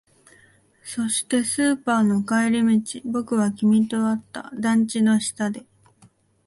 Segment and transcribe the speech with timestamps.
[0.83, 4.49] そして、スーパーの帰り道、僕は君と会った。
[4.55, 5.67] 団地の下で。